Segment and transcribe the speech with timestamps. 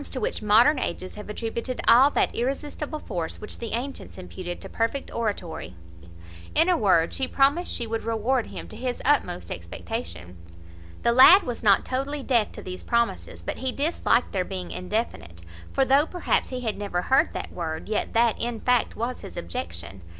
[0.09, 4.67] to which modern ages have attributed all that irresistible force which the antients imputed to
[4.67, 5.75] perfect oratory.
[6.55, 10.37] In a word, she promised she would reward him to his utmost expectation.
[11.03, 15.43] The lad was not totally deaf to these promises; but he disliked their being indefinite;
[15.71, 19.37] for, though perhaps he had never heard that word, yet that, in fact, was his
[19.37, 20.01] objection.